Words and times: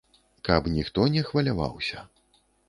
Каб 0.47 0.69
ніхто 0.77 1.05
не 1.17 1.23
хваляваўся. 1.29 2.03